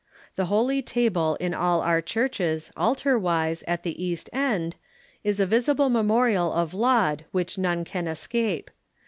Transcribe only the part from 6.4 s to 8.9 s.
of Laud which none can escape.